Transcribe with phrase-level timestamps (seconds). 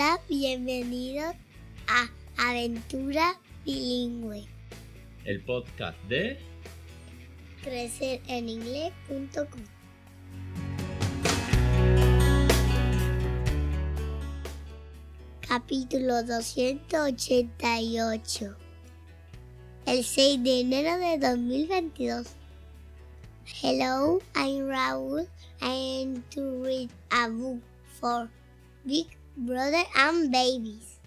[0.00, 1.34] Hola, bienvenidos
[1.86, 2.08] a
[2.38, 4.46] Aventura Bilingüe.
[5.26, 6.38] El podcast de
[7.62, 9.60] crecereninglés.com.
[15.46, 18.56] Capítulo 288.
[19.84, 22.26] El 6 de enero de 2022.
[23.62, 25.28] Hello, I'm Raúl.
[25.60, 27.60] I am to read a book
[28.00, 28.30] for
[28.86, 31.00] Big Brother and Babies.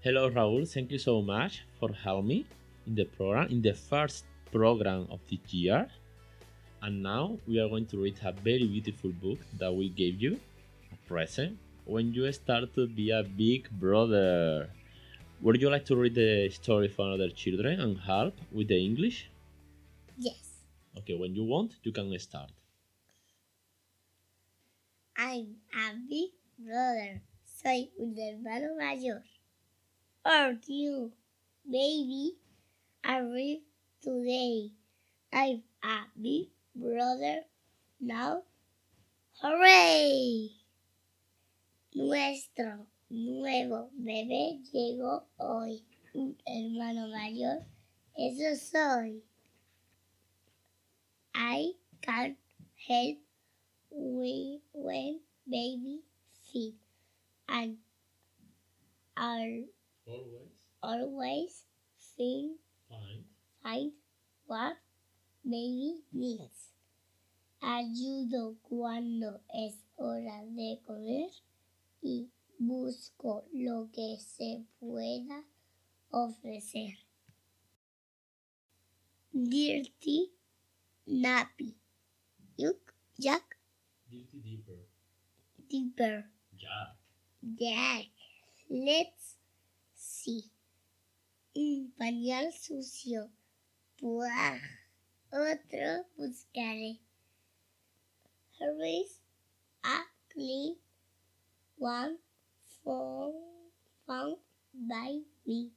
[0.00, 2.46] Hello Raúl, thank you so much for helping me
[2.86, 5.88] in the program, in the first program of this year.
[6.80, 10.40] And now we are going to read a very beautiful book that we gave you,
[10.90, 14.70] a present, when you start to be a big brother.
[15.42, 19.28] Would you like to read the story for other children and help with the English?
[20.16, 20.64] Yes,
[20.96, 22.50] Okay, when you want, you can start.
[25.22, 27.20] I'm a big brother.
[27.44, 29.22] Soy un hermano mayor.
[30.24, 31.12] Are you,
[31.70, 32.36] baby?
[33.04, 33.60] Arrive
[34.00, 34.70] today.
[35.30, 37.42] I'm a big brother
[38.00, 38.44] now.
[39.42, 40.52] Hooray!
[41.94, 45.84] Nuestro nuevo bebé llegó hoy.
[46.14, 47.66] Un hermano mayor.
[48.16, 49.20] Eso soy.
[51.34, 52.38] I can't
[52.88, 53.18] help
[54.20, 56.04] we when baby
[56.52, 56.74] feed
[57.48, 57.78] and
[59.16, 59.64] are
[60.06, 60.50] Always
[60.82, 61.64] always
[62.16, 63.24] think fine.
[63.62, 63.92] find
[64.46, 64.76] what
[65.44, 66.68] baby needs.
[67.62, 71.30] Ayudo cuando es hora de comer
[72.02, 72.28] y
[72.58, 75.44] busco lo que se pueda
[76.10, 76.96] ofrecer.
[79.32, 80.32] Dirty
[81.06, 81.76] Nappy.
[82.56, 83.59] Yuk, Jack,
[84.10, 84.80] Guilty deeper.
[85.70, 86.24] Deeper.
[86.58, 86.98] Yeah.
[87.54, 88.10] Jack.
[88.68, 89.38] Let's
[89.94, 90.50] see.
[91.54, 93.30] Un pañal sucio.
[94.02, 94.58] Buah.
[95.30, 96.98] Otro buscaré.
[98.58, 99.20] Here's
[99.84, 100.02] a
[100.34, 100.74] clean
[101.78, 102.18] one
[102.82, 103.32] for,
[104.06, 104.38] found
[104.74, 105.70] by me.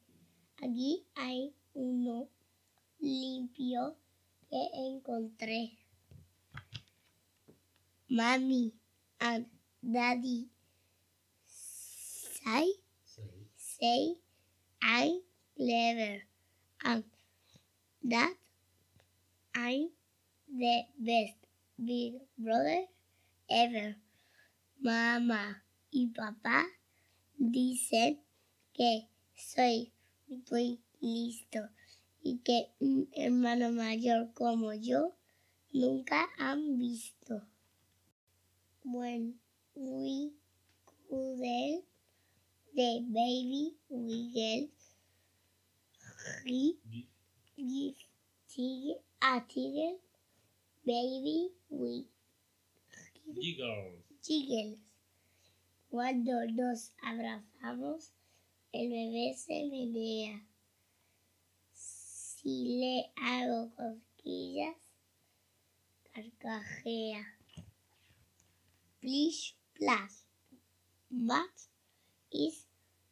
[0.58, 2.30] Aquí hay uno
[3.00, 3.96] limpio
[4.50, 5.83] que encontré.
[8.12, 8.72] Mami
[9.20, 9.46] and
[9.82, 10.48] daddy
[11.46, 12.74] say
[13.58, 14.16] Say.
[14.86, 15.22] I'm
[15.56, 16.24] clever
[16.84, 17.04] and
[18.04, 18.34] that
[19.56, 19.90] I'm
[20.52, 21.40] the best
[21.80, 22.84] big brother
[23.50, 23.96] ever.
[24.84, 26.66] Mamá y papá
[27.38, 28.20] dicen
[28.74, 29.94] que soy
[30.52, 31.70] muy listo
[32.22, 35.16] y que un hermano mayor como yo
[35.72, 37.53] nunca han visto.
[38.86, 39.36] When
[39.76, 40.32] we
[41.10, 41.84] cuddle
[42.76, 44.70] the baby wiggle,
[46.46, 46.78] he
[47.56, 47.96] Give.
[48.50, 49.98] tig- a tigre
[50.86, 52.06] baby we
[54.22, 54.78] Giggles.
[55.90, 58.12] Cuando nos abrazamos,
[58.74, 60.46] el bebé se menea.
[61.74, 64.76] Si le hago cosquillas,
[66.14, 67.26] carcajea.
[69.04, 70.24] Plish, plus.
[71.12, 71.52] But
[72.32, 72.66] is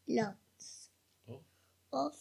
[0.08, 0.90] lots
[1.28, 1.44] Oh.
[1.92, 2.16] of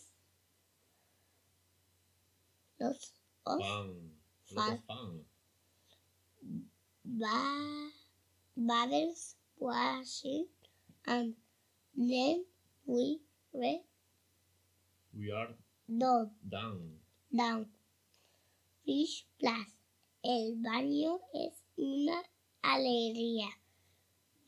[2.81, 3.13] lots
[3.47, 4.11] of Fun.
[4.57, 5.25] Of fun.
[7.05, 7.91] ba-
[9.59, 10.47] washing
[11.07, 11.35] and
[11.95, 12.45] then
[12.87, 13.21] we
[13.55, 13.85] read
[15.15, 15.55] We are
[15.87, 16.99] done.
[17.31, 17.67] down.
[18.85, 19.69] Fish plus.
[20.25, 22.23] El baño es una
[22.63, 23.49] alegría.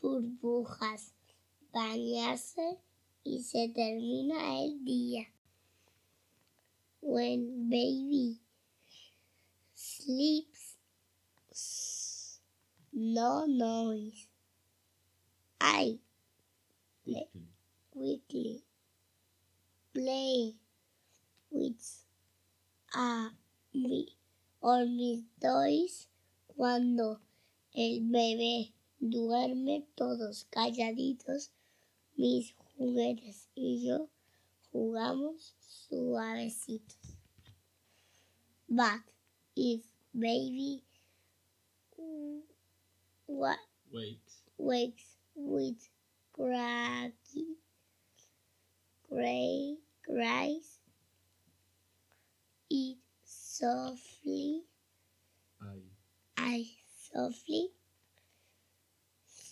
[0.03, 1.15] Burbujas.
[1.73, 2.79] Bañarse
[3.25, 5.33] y se termina el día.
[7.01, 8.41] When baby
[9.75, 10.77] sleeps,
[12.93, 14.29] no noise.
[15.61, 16.01] I
[17.05, 17.49] Quickly.
[17.93, 18.65] quickly
[19.95, 20.55] play
[21.51, 22.05] with
[22.95, 23.31] a
[23.73, 24.17] mi
[24.61, 26.09] or mis toys
[26.47, 27.21] cuando
[27.75, 28.73] el bebé
[29.03, 31.51] duerme todos calladitos
[32.17, 34.09] mis juguetes y yo
[34.71, 37.17] jugamos suavecitos
[38.69, 39.03] but
[39.57, 39.83] if
[40.15, 40.85] baby
[43.27, 43.59] what
[43.93, 44.21] Wait.
[44.57, 45.89] wakes with
[46.33, 47.57] cracky
[49.09, 50.79] cray cries
[52.71, 54.63] it softly
[55.61, 55.81] I.
[56.37, 56.67] I
[57.13, 57.73] softly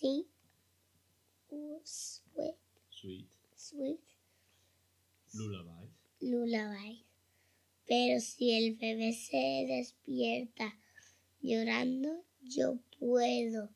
[0.00, 0.26] think
[1.84, 2.56] sweet,
[2.90, 3.28] Sweet.
[3.56, 4.00] sweet
[5.34, 5.90] Lullabies.
[6.20, 7.04] lullaby.
[7.86, 10.78] Pero si el bebé se despierta
[11.42, 13.70] llorando, yo puedo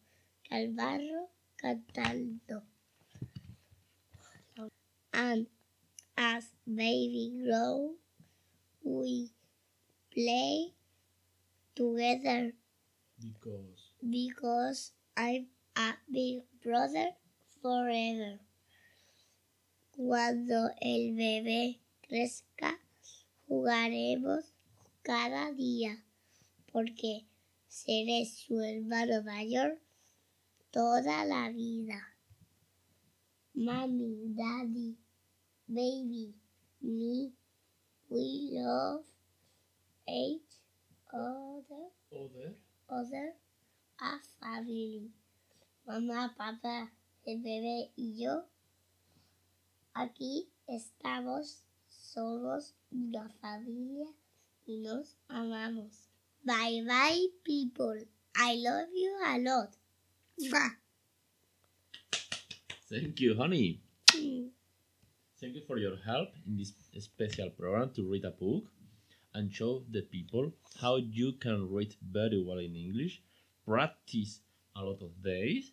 [0.49, 2.63] calmarlo cantando.
[5.13, 5.47] And
[6.17, 7.97] as baby grow,
[8.83, 9.31] we
[10.13, 10.75] play
[11.75, 12.53] together
[13.21, 13.93] Because.
[14.09, 17.17] because I'm a big brother
[17.61, 18.41] forever.
[19.91, 22.81] Cuando el bebé crezca,
[23.47, 24.53] jugaremos
[25.03, 26.05] cada día,
[26.73, 27.27] porque
[27.69, 29.81] seré su hermano mayor
[30.71, 32.01] toda la vida.
[33.55, 34.99] Mommy, daddy,
[35.69, 36.35] baby,
[36.81, 37.33] me,
[38.09, 39.05] we love
[40.09, 40.59] each
[41.13, 42.57] other Other.
[42.89, 43.35] other
[44.01, 45.13] a family.
[45.87, 46.91] Mamá, papá,
[47.27, 48.47] el bebé y yo.
[49.93, 54.07] Aquí estamos, somos una familia
[54.65, 56.09] y nos amamos.
[56.43, 58.07] Bye bye people.
[58.35, 59.77] I love you a lot.
[62.89, 63.83] Thank you, honey.
[64.15, 64.51] Mm.
[65.39, 68.65] Thank you for your help in this special program to read a book
[69.35, 70.51] and show the people
[70.81, 73.21] how you can read very well in English,
[73.67, 74.41] practice
[74.77, 75.73] a lot of days,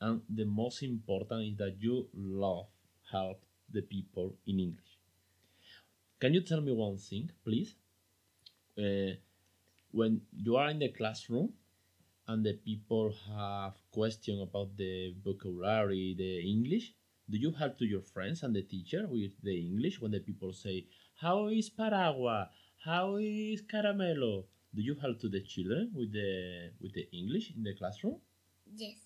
[0.00, 2.66] and the most important is that you love
[3.10, 3.42] help
[3.72, 4.98] the people in English.
[6.20, 7.74] Can you tell me one thing, please?
[8.76, 9.14] Uh,
[9.90, 11.52] when you are in the classroom
[12.26, 16.94] and the people have question about the vocabulary, the English,
[17.30, 20.52] do you help to your friends and the teacher with the English when the people
[20.52, 20.86] say,
[21.20, 22.48] How is Paragua?
[22.84, 24.44] How is Caramelo?
[24.74, 28.20] Do you help to the children with the with the English in the classroom?
[28.74, 28.98] Yes.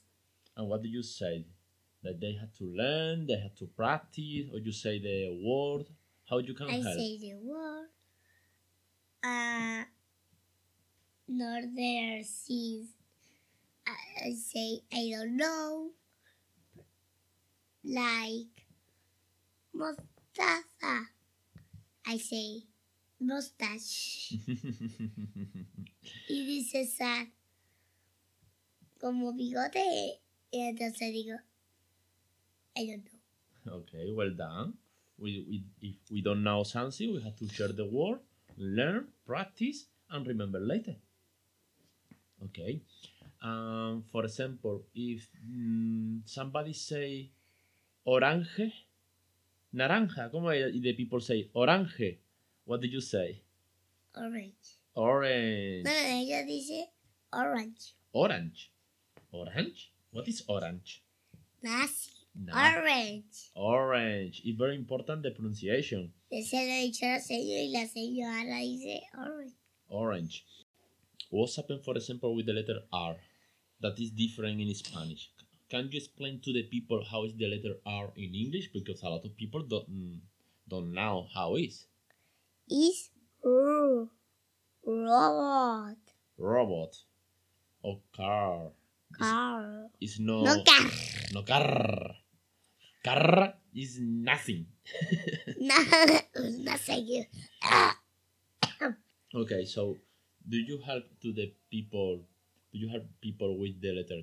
[0.57, 1.47] And what do you say?
[2.03, 5.87] That they had to learn, they had to practice, or you say the word?
[6.29, 6.97] How do you can I help?
[6.99, 7.89] say the word.
[9.23, 9.85] Uh,
[11.29, 12.89] northern seas.
[13.87, 15.91] I, I say I don't know.
[17.85, 18.67] Like
[19.77, 21.07] mostaza.
[22.07, 22.65] I say
[23.21, 24.35] mustache.
[26.29, 27.29] y dice sad.
[29.03, 30.21] Como bigote.
[30.53, 31.37] Y entonces digo,
[32.77, 33.75] I don't know.
[33.81, 34.75] okay, well done.
[35.19, 38.21] We, we, if we don't know something, we have to share the word,
[38.57, 40.95] learn, practice, and remember later.
[42.45, 42.81] Okay.
[43.43, 47.31] Um, for example, if mm, somebody say
[48.05, 48.87] orange,
[49.75, 52.19] naranja, como the people say orange,
[52.65, 53.43] what did you say?
[54.17, 54.79] Orange.
[54.95, 55.85] Orange.
[55.85, 56.87] No, no, ella dice
[57.33, 57.95] orange.
[58.13, 58.71] Orange.
[59.33, 59.91] Orange?
[60.13, 61.03] What is orange?
[61.63, 62.11] Nazi.
[62.35, 62.53] No.
[62.53, 63.51] Orange.
[63.55, 64.43] Orange.
[64.45, 66.13] It's very important the pronunciation.
[66.31, 69.55] Ese lo he dicho la señora y la señora dice orange.
[69.89, 70.45] Orange.
[71.31, 73.17] What's happened, for example, with the letter R?
[73.81, 75.31] That is different in Spanish.
[75.69, 78.71] Can you explain to the people how is the letter R in English?
[78.73, 80.21] Because a lot of people don't mm,
[80.69, 81.87] don't know how is
[82.69, 83.11] Is
[84.85, 85.97] robot.
[86.39, 86.97] robot
[87.83, 88.73] or car.
[89.19, 89.91] Car.
[90.01, 90.87] is no No car.
[91.33, 92.17] no car.
[93.05, 94.67] Car is nothing.
[95.57, 95.77] No,
[96.65, 97.29] no sé.
[97.63, 97.95] Ah,
[99.35, 99.97] Okay, so
[100.49, 102.25] do you help to the people?
[102.73, 104.23] Do you help people with the letter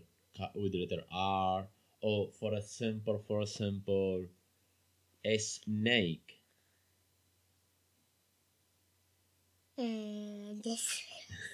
[0.55, 1.67] with the letter R,
[2.01, 4.25] or for example, for example,
[5.25, 6.39] a snake?
[9.77, 10.85] eh, yes.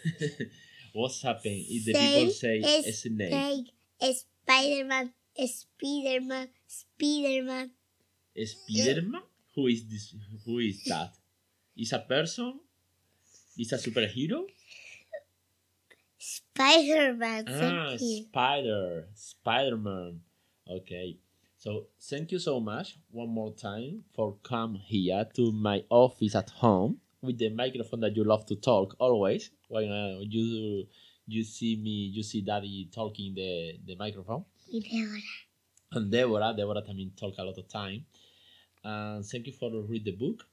[0.95, 3.27] What's happening if the people say a snake?
[3.27, 3.67] Snake.
[3.99, 5.11] Spider-Man.
[5.35, 6.47] Spider-Man.
[6.65, 7.71] Spider-Man.
[8.31, 9.21] Spiderman?
[9.55, 10.15] Who is this?
[10.45, 11.11] Who is that?
[11.75, 12.61] Is a person?
[13.59, 14.45] Is a superhero?
[16.17, 17.43] Spider-Man.
[17.49, 17.97] Ah.
[17.97, 20.21] Spider, Spider-Man.
[20.65, 21.19] Okay.
[21.57, 26.51] So thank you so much one more time for come here to my office at
[26.51, 29.51] home with the microphone that you love to talk always.
[29.67, 30.85] When uh, you
[31.27, 35.21] you see me, you see Daddy talking the the microphone, Deborah.
[35.91, 38.05] and Deborah, Deborah también talk a lot of time.
[38.83, 40.45] And thank you for read the book.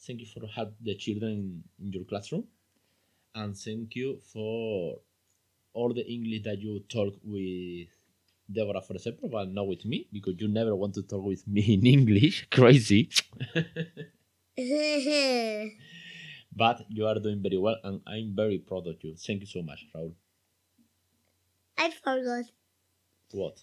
[0.00, 2.44] Thank you for help the children in your classroom,
[3.34, 5.00] and thank you for
[5.72, 7.88] all the English that you talk with
[8.50, 11.74] Deborah, for example, but not with me because you never want to talk with me
[11.74, 12.46] in English.
[12.50, 13.08] Crazy.
[16.56, 19.14] but you are doing very well, and I'm very proud of you.
[19.16, 20.12] Thank you so much, Raul.
[21.78, 22.44] I forgot
[23.32, 23.58] What?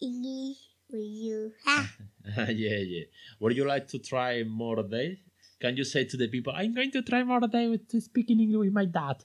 [0.00, 0.58] English
[0.90, 1.52] with you.
[1.64, 1.90] Ha.
[2.48, 3.04] yeah, yeah.
[3.40, 5.18] Would you like to try more days?
[5.60, 8.30] Can you say to the people, I'm going to try more days with, to speak
[8.30, 9.24] in English with my dad?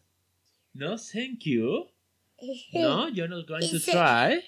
[0.73, 1.85] No, thank you.
[2.73, 4.31] No, you're not going to It's a- try.
[4.33, 4.41] I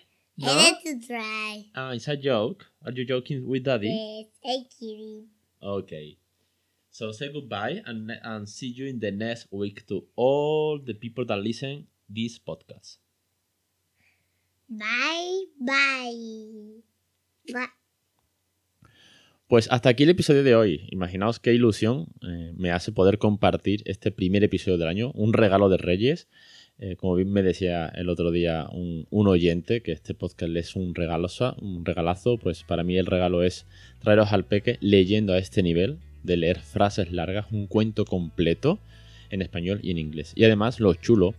[0.48, 0.56] No.
[0.56, 1.66] like to try.
[1.76, 2.66] Ah, it's a joke.
[2.84, 3.90] Are you joking with daddy?
[3.94, 5.28] Yes, I'm kidding.
[5.62, 6.18] Okay.
[6.94, 11.26] So say goodbye and and see you in the next week to all the people
[11.26, 13.02] that listen this podcast.
[14.70, 16.86] Bye bye.
[17.50, 17.74] Bye.
[19.48, 20.88] Pues hasta aquí el episodio de hoy.
[20.92, 25.70] Imaginaos qué ilusión eh, me hace poder compartir este primer episodio del año, un regalo
[25.70, 26.28] de Reyes.
[26.78, 30.76] Eh, como bien me decía el otro día un, un oyente, que este podcast es
[30.76, 33.66] un regalazo, un regalazo, pues para mí el regalo es
[33.98, 38.80] traeros al peque leyendo a este nivel, de leer frases largas, un cuento completo
[39.30, 40.34] en español y en inglés.
[40.36, 41.36] Y además lo chulo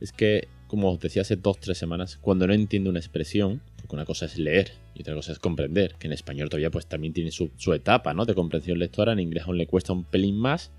[0.00, 3.94] es que, como os decía hace dos tres semanas, cuando no entiendo una expresión, porque
[3.94, 7.12] una cosa es leer y otra cosa es comprender, que en español todavía pues también
[7.12, 8.24] tiene su, su etapa ¿no?
[8.24, 10.70] de comprensión lectora, en inglés aún le cuesta un pelín más,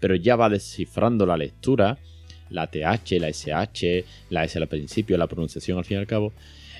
[0.00, 1.98] pero ya va descifrando la lectura,
[2.50, 6.32] la TH, la SH, la S al principio, la pronunciación al fin y al cabo,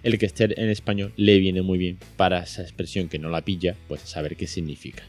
[0.02, 3.42] el que esté en español le viene muy bien para esa expresión que no la
[3.42, 5.04] pilla, pues saber qué significa.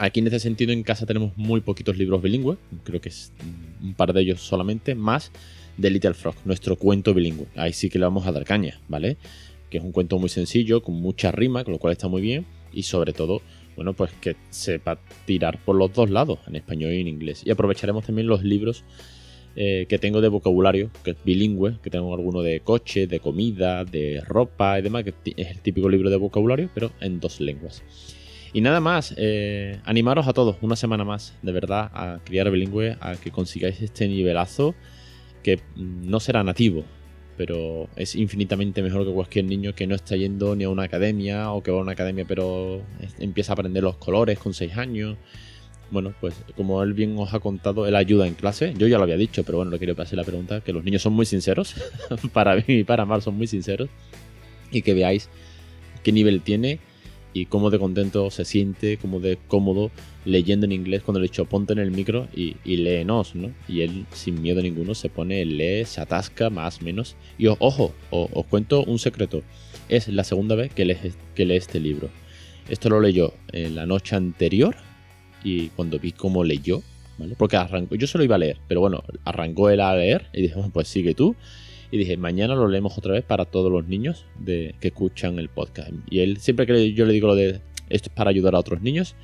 [0.00, 3.34] Aquí en ese sentido en casa tenemos muy poquitos libros bilingües, creo que es
[3.82, 5.30] un par de ellos solamente, más
[5.76, 7.48] de Little Frog, nuestro cuento bilingüe.
[7.54, 9.18] Ahí sí que le vamos a dar caña, ¿vale?
[9.68, 12.46] Que es un cuento muy sencillo, con mucha rima, con lo cual está muy bien,
[12.72, 13.42] y sobre todo,
[13.76, 17.42] bueno, pues que sepa tirar por los dos lados, en español y en inglés.
[17.44, 18.84] Y aprovecharemos también los libros
[19.54, 23.84] eh, que tengo de vocabulario, que es bilingüe, que tengo alguno de coche, de comida,
[23.84, 27.82] de ropa y demás, que es el típico libro de vocabulario, pero en dos lenguas.
[28.52, 32.96] Y nada más, eh, animaros a todos una semana más, de verdad, a criar bilingüe,
[33.00, 34.74] a que consigáis este nivelazo
[35.42, 36.84] que mm, no será nativo,
[37.36, 41.52] pero es infinitamente mejor que cualquier niño que no está yendo ni a una academia
[41.52, 42.82] o que va a una academia pero
[43.18, 45.16] empieza a aprender los colores con 6 años.
[45.92, 48.74] Bueno, pues como él bien os ha contado, él ayuda en clase.
[48.76, 51.02] Yo ya lo había dicho, pero bueno, le quería pasar la pregunta, que los niños
[51.02, 51.74] son muy sinceros,
[52.32, 53.88] para mí y para Mar son muy sinceros,
[54.70, 55.28] y que veáis
[56.04, 56.78] qué nivel tiene
[57.32, 59.90] y cómo de contento se siente, cómo de cómodo
[60.24, 63.52] leyendo en inglés cuando le he dicho ponte en el micro y, y léenos, ¿no?
[63.68, 67.16] Y él sin miedo ninguno se pone, lee, se atasca más menos.
[67.38, 69.42] Y ojo, os cuento un secreto.
[69.88, 70.96] Es la segunda vez que lee,
[71.34, 72.10] que lee este libro.
[72.68, 74.76] Esto lo leyó en la noche anterior
[75.42, 76.82] y cuando vi cómo leyó,
[77.18, 77.34] ¿vale?
[77.36, 80.54] Porque arrancó, yo solo iba a leer, pero bueno, arrancó él a leer y dije,
[80.72, 81.34] pues sigue tú.
[81.90, 85.48] Y dije, mañana lo leemos otra vez para todos los niños de, que escuchan el
[85.48, 85.90] podcast.
[86.08, 88.80] Y él, siempre que yo le digo lo de esto es para ayudar a otros
[88.80, 89.16] niños,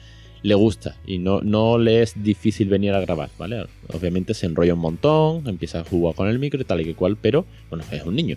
[0.42, 3.66] le gusta y no, no le es difícil venir a grabar, ¿vale?
[3.92, 6.94] Obviamente se enrolla un montón, empieza a jugar con el micro y tal y que
[6.94, 8.37] cual, pero bueno, es un niño.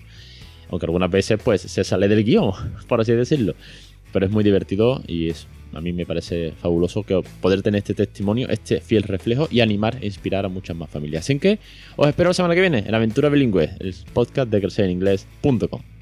[0.70, 2.52] Aunque algunas veces pues se sale del guion,
[2.88, 3.56] por así decirlo.
[4.12, 7.94] Pero es muy divertido y es, a mí me parece fabuloso que poder tener este
[7.94, 11.26] testimonio, este fiel reflejo y animar e inspirar a muchas más familias.
[11.26, 11.60] Así que
[11.96, 15.99] os espero la semana que viene en Aventura Bilingüe, el podcast de crecereninglés.com.